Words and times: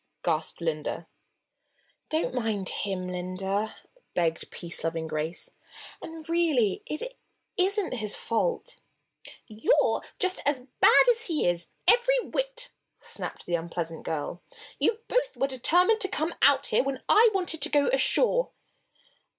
gasped 0.23 0.61
Linda. 0.61 1.05
"Don't 2.09 2.33
mind 2.33 2.69
him, 2.69 3.07
Linda," 3.07 3.75
begged 4.15 4.49
peace 4.49 4.83
loving 4.83 5.05
Grace. 5.05 5.51
"And, 6.01 6.27
really, 6.27 6.81
it 6.87 7.19
isn't 7.55 7.91
his 7.97 8.15
fault." 8.15 8.77
"You're 9.47 10.01
just 10.17 10.41
as 10.43 10.61
bad 10.79 11.07
as 11.11 11.27
he 11.27 11.47
is, 11.47 11.69
every 11.87 12.19
whit!" 12.23 12.71
snapped 12.99 13.45
the 13.45 13.53
unpleasant 13.53 14.01
girl. 14.01 14.41
"You 14.79 15.01
both 15.07 15.37
were 15.37 15.45
determined 15.45 16.01
to 16.01 16.07
come 16.07 16.33
out 16.41 16.65
here 16.69 16.81
when 16.81 17.03
I 17.07 17.29
wanted 17.31 17.61
to 17.61 17.69
go 17.69 17.87
ashore." 17.89 18.49